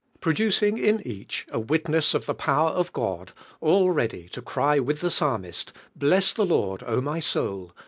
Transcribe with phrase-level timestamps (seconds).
[0.19, 4.41] produr iug in each a wil ness nf the power of God, all ready to
[4.41, 7.71] cry with the Psalmist, "Bless the Lord, O my soul